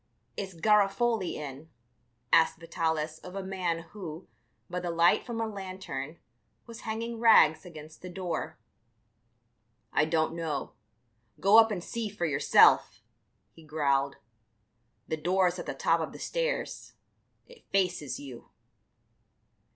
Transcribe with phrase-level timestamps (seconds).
[0.35, 1.69] "Is Garofoli in?"
[2.33, 4.27] asked Vitalis of a man who,
[4.67, 6.17] by the light from a lantern,
[6.65, 8.57] was hanging rags against the door.
[9.93, 10.73] "I don't know;
[11.39, 13.03] go up and see for yourself,"
[13.51, 14.15] he growled;
[15.07, 16.93] "the door's at the top of the stairs;
[17.45, 18.49] it faces you."